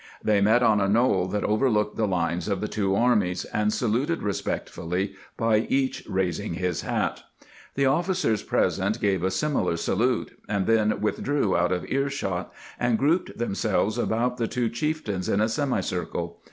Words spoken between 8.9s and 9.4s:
gave a